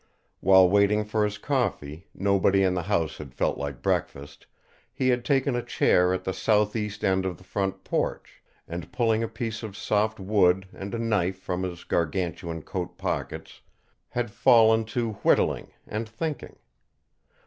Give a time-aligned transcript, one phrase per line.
[0.39, 4.47] While waiting for his coffee nobody in the house had felt like breakfast
[4.91, 9.21] he had taken a chair at the southeast end of the front porch and, pulling
[9.21, 13.61] a piece of soft wood and a knife from his Gargantuan coat pockets,
[14.09, 16.55] had fallen to whittling and thinking.